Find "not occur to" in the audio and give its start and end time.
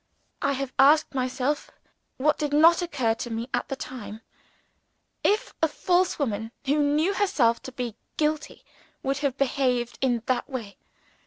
2.53-3.29